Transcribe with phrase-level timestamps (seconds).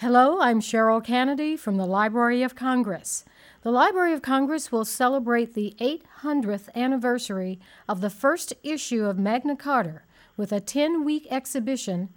[0.00, 3.24] Hello, I'm Cheryl Kennedy from the Library of Congress.
[3.62, 9.56] The Library of Congress will celebrate the 800th anniversary of the first issue of Magna
[9.56, 10.02] Carta
[10.36, 12.10] with a 10 week exhibition,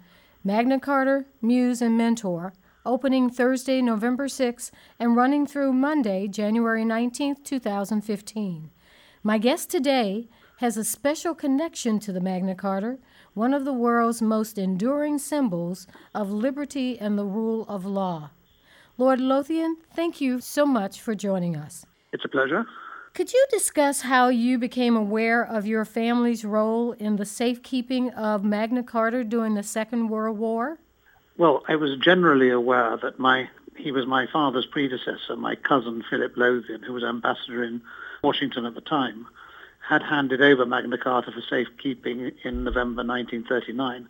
[0.44, 2.52] Magna Carta, Muse, and Mentor,
[2.84, 8.70] opening Thursday, November 6 and running through Monday, January 19, 2015.
[9.22, 10.28] My guest today
[10.60, 12.98] has a special connection to the Magna Carta
[13.32, 18.28] one of the world's most enduring symbols of liberty and the rule of law.
[18.98, 21.86] Lord Lothian, thank you so much for joining us.
[22.12, 22.66] It's a pleasure.
[23.14, 28.44] Could you discuss how you became aware of your family's role in the safekeeping of
[28.44, 30.78] Magna Carta during the Second World War?
[31.38, 36.36] Well, I was generally aware that my he was my father's predecessor, my cousin Philip
[36.36, 37.80] Lothian, who was ambassador in
[38.22, 39.26] Washington at the time
[39.90, 44.08] had handed over Magna Carta for safekeeping in November 1939.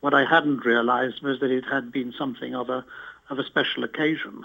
[0.00, 2.84] What I hadn't realized was that it had been something of a,
[3.28, 4.44] of a special occasion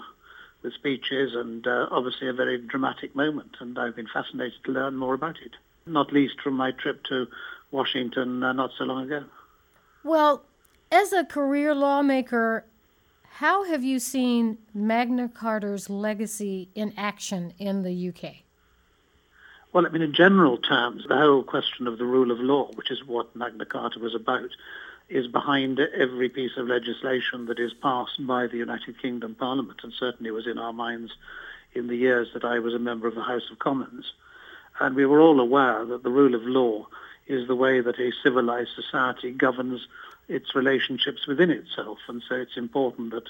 [0.62, 3.56] with speeches and uh, obviously a very dramatic moment.
[3.58, 5.52] And I've been fascinated to learn more about it,
[5.86, 7.26] not least from my trip to
[7.72, 9.24] Washington uh, not so long ago.
[10.04, 10.44] Well,
[10.92, 12.64] as a career lawmaker,
[13.24, 18.45] how have you seen Magna Carta's legacy in action in the UK?
[19.76, 22.90] Well, I mean, in general terms, the whole question of the rule of law, which
[22.90, 24.48] is what Magna Carta was about,
[25.10, 29.92] is behind every piece of legislation that is passed by the United Kingdom Parliament, and
[29.92, 31.12] certainly was in our minds
[31.74, 34.14] in the years that I was a member of the House of Commons.
[34.80, 36.86] And we were all aware that the rule of law
[37.26, 39.86] is the way that a civilized society governs
[40.26, 41.98] its relationships within itself.
[42.08, 43.28] And so it's important that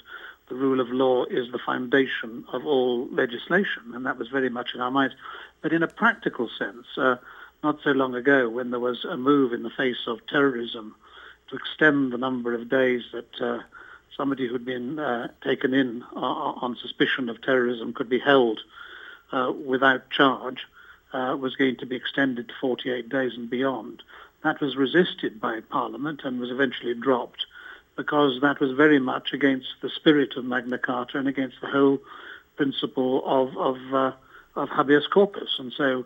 [0.49, 4.73] the rule of law is the foundation of all legislation, and that was very much
[4.73, 5.15] in our minds.
[5.61, 7.17] But in a practical sense, uh,
[7.63, 10.95] not so long ago, when there was a move in the face of terrorism
[11.49, 13.59] to extend the number of days that uh,
[14.15, 18.59] somebody who'd been uh, taken in uh, on suspicion of terrorism could be held
[19.31, 20.65] uh, without charge,
[21.13, 24.03] uh, was going to be extended to 48 days and beyond.
[24.43, 27.45] That was resisted by Parliament and was eventually dropped
[27.97, 31.99] because that was very much against the spirit of Magna Carta and against the whole
[32.55, 34.11] principle of, of, uh,
[34.55, 35.57] of habeas corpus.
[35.59, 36.05] And so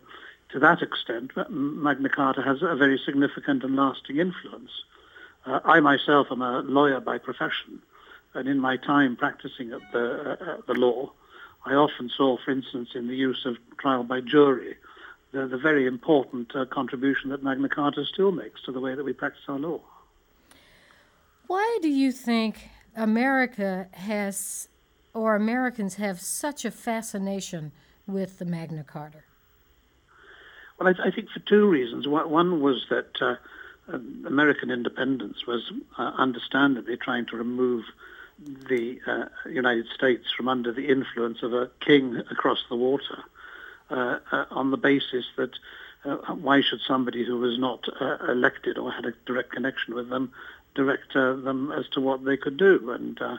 [0.51, 4.71] to that extent, Magna Carta has a very significant and lasting influence.
[5.45, 7.81] Uh, I myself am a lawyer by profession,
[8.33, 11.11] and in my time practicing at the, uh, the law,
[11.65, 14.75] I often saw, for instance, in the use of trial by jury,
[15.31, 19.03] the, the very important uh, contribution that Magna Carta still makes to the way that
[19.03, 19.81] we practice our law.
[21.51, 24.69] Why do you think America has,
[25.13, 27.73] or Americans have, such a fascination
[28.07, 29.17] with the Magna Carta?
[30.79, 32.07] Well, I, I think for two reasons.
[32.07, 33.35] One was that uh,
[33.89, 37.83] um, American independence was uh, understandably trying to remove
[38.69, 43.25] the uh, United States from under the influence of a king across the water
[43.89, 45.51] uh, uh, on the basis that
[46.05, 47.85] uh, why should somebody who was not
[48.27, 50.31] elected or had a direct connection with them
[50.75, 52.91] direct uh, them as to what they could do.
[52.91, 53.37] And uh,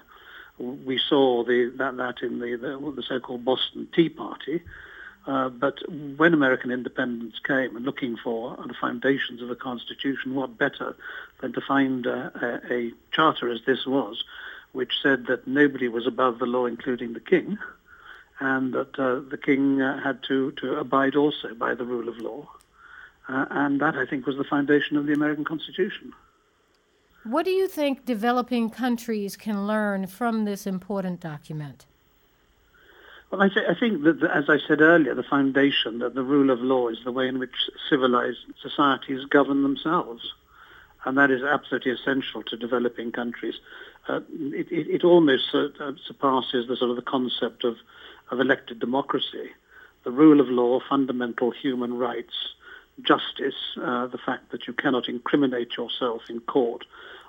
[0.58, 4.62] we saw the, that, that in the, the, the so-called Boston Tea Party.
[5.24, 10.58] Uh, but when American independence came and looking for the foundations of the Constitution, what
[10.58, 10.96] better
[11.40, 14.24] than to find uh, a, a, charter as this was,
[14.72, 17.56] which said that nobody was above the law, including the king,
[18.40, 22.18] and that uh, the king uh, had to, to abide also by the rule of
[22.18, 22.48] law.
[23.28, 26.12] and that, I think, was the foundation of the American Constitution.
[27.24, 31.86] What do you think developing countries can learn from this important document?
[33.30, 36.50] Well, I, th- I think that, as I said earlier, the foundation that the rule
[36.50, 37.54] of law is the way in which
[37.88, 40.34] civilized societies govern themselves.
[41.04, 43.54] And that is absolutely essential to developing countries.
[44.08, 45.68] Uh, it, it, it, almost uh,
[46.04, 47.76] surpasses the sort of the concept of,
[48.32, 49.50] of elected democracy.
[50.04, 52.54] The rule of law, fundamental human rights,
[53.02, 56.84] justice, uh, the fact that you cannot incriminate yourself in court,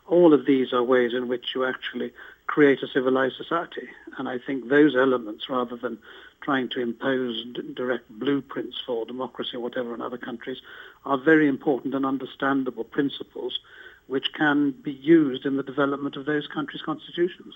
[0.08, 2.12] all of these are ways in which you actually
[2.48, 3.88] create a civilized society.
[4.18, 5.98] And I think those elements, rather than
[6.42, 10.62] trying to impose d- direct blueprints for democracy or whatever in other countries,
[11.06, 13.60] are very important and understandable principles
[14.08, 17.56] which can be used in the development of those countries' constitutions.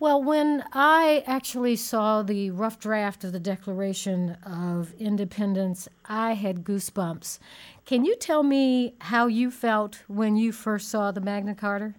[0.00, 6.62] Well, when I actually saw the rough draft of the Declaration of Independence, I had
[6.62, 7.40] goosebumps.
[7.84, 11.94] Can you tell me how you felt when you first saw the Magna Carta?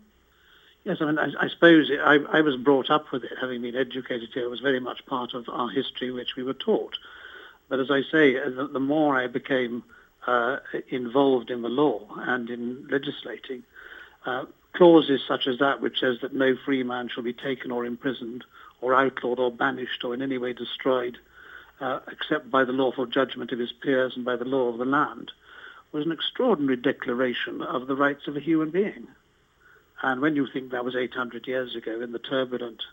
[0.86, 3.62] Yes, I mean, I, I suppose it, I, I was brought up with it, having
[3.62, 4.46] been educated here.
[4.46, 6.98] It was very much part of our history which we were taught.
[7.68, 9.84] But as I say, the, the more I became
[10.25, 13.63] uh, involved in the law and in legislating,
[14.25, 17.86] uh, clauses such as that which says that no free man shall be taken or
[17.86, 18.44] imprisoned
[18.81, 21.18] or outlawed or banished or in any way destroyed
[21.81, 24.86] uh, except by the lawful judgment of his peers and by the law of the
[24.86, 25.31] land
[25.92, 29.07] was an extraordinary declaration of the rights of a human being.
[30.01, 32.83] And when you think that was 800 years ago in the turbulent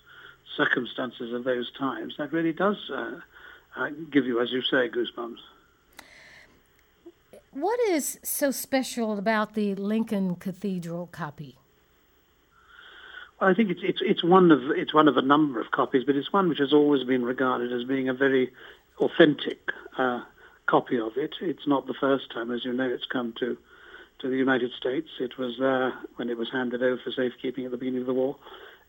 [0.56, 3.20] circumstances of those times, that really does uh,
[3.76, 5.38] uh, give you, as you say, goosebumps.
[7.52, 11.58] What is so special about the Lincoln Cathedral copy?
[13.40, 16.16] I think it's, it's, it's, one of, it's one of a number of copies, but
[16.16, 18.52] it's one which has always been regarded as being a very
[18.98, 19.58] authentic
[19.98, 20.22] uh,
[20.64, 21.34] copy of it.
[21.40, 23.58] It's not the first time, as you know, it's come to,
[24.20, 25.08] to the United States.
[25.20, 28.14] It was there when it was handed over for safekeeping at the beginning of the
[28.14, 28.36] war.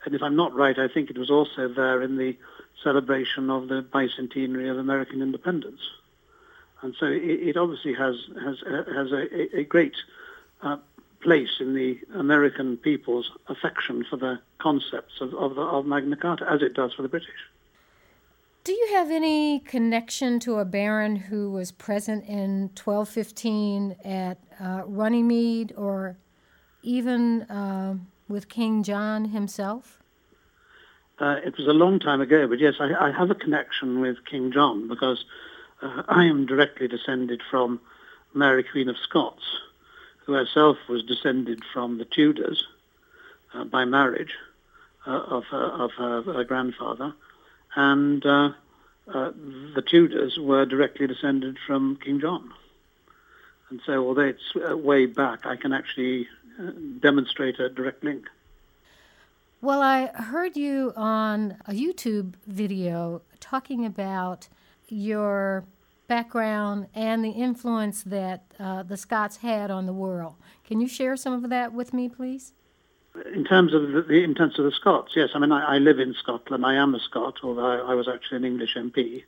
[0.06, 2.38] And if I'm not right, I think it was also there in the
[2.84, 5.82] celebration of the bicentenary of American independence.
[6.82, 8.60] And so it, it obviously has, has,
[8.96, 9.96] has a, a great
[10.62, 10.78] uh,
[11.22, 16.46] place in the American people's affection for the concepts of, of, the, of Magna Carta,
[16.50, 17.30] as it does for the British.
[18.64, 24.84] Do you have any connection to a baron who was present in 1215 at uh,
[24.86, 26.18] Runnymede or
[26.84, 27.96] even uh,
[28.28, 30.04] with King John himself?
[31.20, 34.18] Uh, it was a long time ago, but yes, I, I have a connection with
[34.30, 35.26] King John because
[35.82, 37.80] uh, I am directly descended from
[38.34, 39.44] Mary Queen of Scots,
[40.28, 42.68] who herself was descended from the Tudors
[43.56, 44.34] uh, by marriage
[45.08, 47.16] uh, of, her, of her, her grandfather
[47.76, 48.52] and uh,
[49.08, 49.32] uh,
[49.76, 52.52] the Tudors were directly descended from King John.
[53.70, 56.28] And so, although it's uh, way back, I can actually
[56.60, 58.26] uh, demonstrate a direct link.
[59.62, 64.48] Well, I heard you on a YouTube video talking about
[64.88, 65.66] your
[66.08, 70.36] background and the influence that uh, the Scots had on the world.
[70.66, 72.54] Can you share some of that with me, please?
[73.34, 75.30] in terms of the, in terms of the Scots, yes.
[75.34, 76.66] I mean, I, I, live in Scotland.
[76.66, 79.24] I am a Scot, although I, I, was actually an English MP.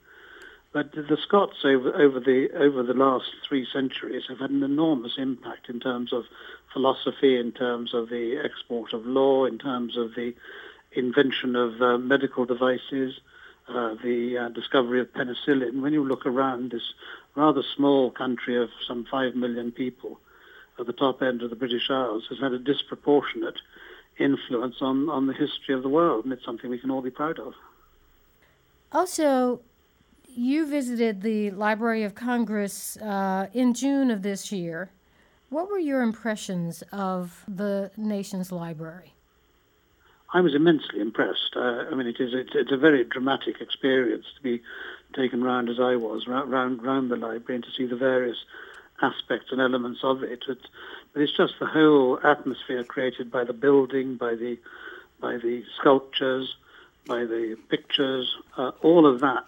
[0.72, 5.14] But the Scots over over the over the last three centuries have had an enormous
[5.18, 6.26] impact in terms of
[6.72, 10.36] philosophy, in terms of the export of law, in terms of the
[10.92, 13.20] invention of uh, medical devices,
[13.70, 15.82] uh, the uh, discovery of penicillin.
[15.82, 16.94] When you look around this
[17.36, 20.20] rather small country of some five million people
[20.80, 23.60] at the top end of the British Isles has had a disproportionate
[24.18, 27.12] influence on, on the history of the world, and it's something we can all be
[27.12, 27.54] proud of.
[28.92, 29.62] Also,
[30.28, 34.92] you visited the Library of Congress uh, in June of this year.
[35.50, 39.14] What were your impressions of the nation's library?
[40.34, 41.56] I was immensely impressed.
[41.56, 44.62] Uh, I mean, it is it's, it's, a very dramatic experience to be
[45.14, 48.38] taken round as I was round, round the library and to see the various
[49.02, 50.44] aspects and elements of it.
[50.48, 50.60] But
[51.16, 54.58] it's just the whole atmosphere created by the building, by the
[55.20, 56.56] by the sculptures,
[57.06, 59.48] by the pictures, uh, all of that,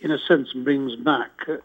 [0.00, 1.56] in a sense, brings back uh,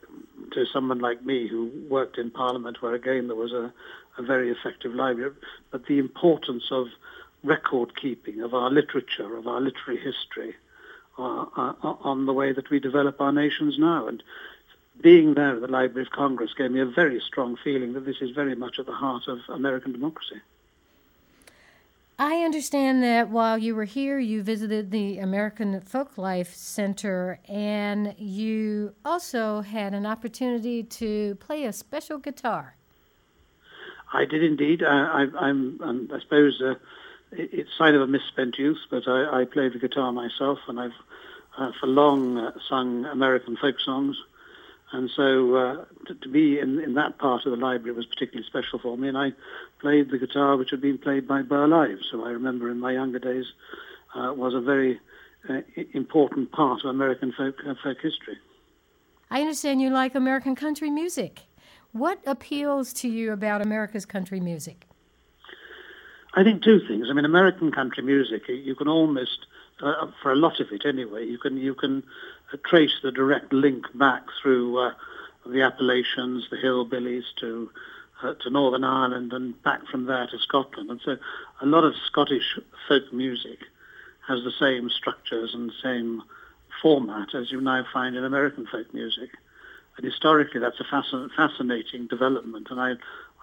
[0.51, 3.73] to someone like me who worked in Parliament, where again there was a,
[4.17, 5.33] a very effective library,
[5.71, 6.87] but the importance of
[7.43, 10.55] record keeping of our literature, of our literary history,
[11.17, 14.07] uh, uh, on the way that we develop our nations now.
[14.07, 14.23] And
[15.01, 18.17] being there at the Library of Congress gave me a very strong feeling that this
[18.21, 20.41] is very much at the heart of American democracy.
[22.21, 28.93] I understand that while you were here, you visited the American Folklife Center and you
[29.05, 32.75] also had an opportunity to play a special guitar.
[34.11, 34.83] I did indeed.
[34.83, 36.73] I, am I suppose, uh,
[37.31, 40.93] it's sign of a misspent youth, but I, I play the guitar myself, and I've
[41.57, 44.17] uh, for long uh, sung American folk songs.
[44.91, 48.47] And so uh, to, to, be in, in that part of the library was particularly
[48.47, 49.07] special for me.
[49.07, 49.33] And I
[49.81, 52.93] played the guitar which had been played by Burl Ives, who I remember in my
[52.93, 53.45] younger days
[54.15, 54.99] uh, was a very
[55.47, 55.61] uh,
[55.93, 58.37] important part of American folk, uh, folk history.
[59.29, 61.41] I understand you like American country music.
[61.91, 64.88] What appeals to you about America's country music?
[66.33, 67.07] I think two things.
[67.09, 69.47] I mean, American country music, you can almost,
[69.81, 72.03] uh, for a lot of it anyway, you can you can
[72.65, 74.93] trace the direct link back through uh,
[75.45, 77.71] the Appalachians, the hillbillies to
[78.21, 80.91] uh, to Northern Ireland, and back from there to Scotland.
[80.91, 81.17] And so,
[81.61, 83.59] a lot of Scottish folk music
[84.27, 86.21] has the same structures and same
[86.81, 89.31] format as you now find in American folk music.
[89.97, 92.93] And historically, that's a fascin- fascinating development, and I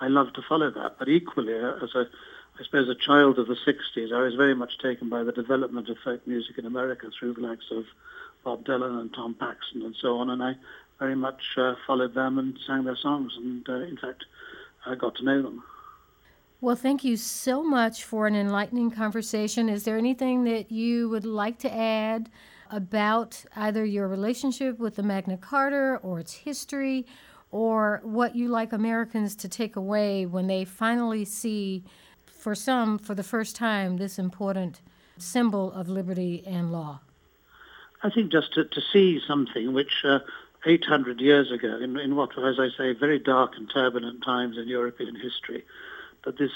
[0.00, 0.97] I love to follow that.
[0.99, 2.07] But equally, uh, as a
[2.59, 5.89] I suppose a child of the 60s, I was very much taken by the development
[5.89, 7.85] of folk music in America through the likes of
[8.45, 10.55] Bob Dylan and Tom Paxton and so on, and I
[10.99, 14.25] very much uh, followed them and sang their songs, and uh, in fact,
[14.87, 15.63] I got to know them.
[16.61, 19.69] Well, thank you so much for an enlightening conversation.
[19.69, 22.31] Is there anything that you would like to add
[22.71, 27.07] about either your relationship with the Magna Carta or its history,
[27.51, 31.85] or what you like Americans to take away when they finally see,
[32.47, 34.81] for some, for the first time, this important
[35.19, 37.00] symbol of liberty and law?
[38.05, 40.21] I think just to, to see something which uh,
[40.65, 44.59] 800 years ago, in, in what was, as I say, very dark and turbulent times
[44.59, 45.65] in European history,
[46.25, 46.53] that this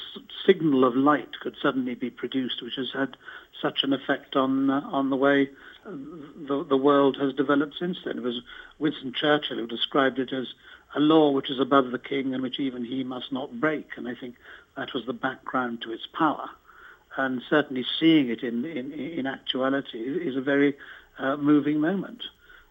[0.46, 3.16] signal of light could suddenly be produced, which has had
[3.60, 5.50] such an effect on uh, on the way
[5.84, 8.18] uh, the, the world has developed since then.
[8.18, 8.42] It was
[8.78, 10.46] Winston Churchill who described it as
[10.94, 13.88] a law which is above the king and which even he must not break.
[13.96, 14.36] And I think
[14.80, 16.48] that was the background to its power.
[17.16, 20.74] And certainly seeing it in, in, in actuality is a very
[21.18, 22.22] uh, moving moment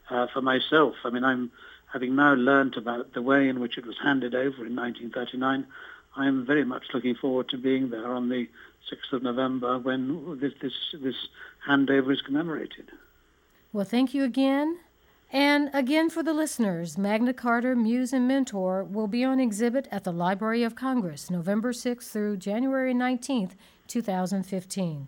[0.09, 0.95] uh, for myself.
[1.03, 1.51] I mean, I'm
[1.93, 5.67] having now learnt about the way in which it was handed over in 1939.
[6.15, 8.49] I'm very much looking forward to being there on the
[8.91, 11.27] 6th of November when this, this, this
[11.67, 12.89] handover is commemorated.
[13.71, 14.79] Well, thank you again.
[15.31, 20.03] And again, for the listeners, Magna Carta Muse and Mentor will be on exhibit at
[20.03, 23.51] the Library of Congress November 6th through January 19th,
[23.87, 25.07] 2015.